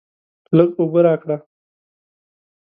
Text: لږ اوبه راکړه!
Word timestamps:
لږ 0.55 0.69
اوبه 0.79 0.99
راکړه! 1.05 1.37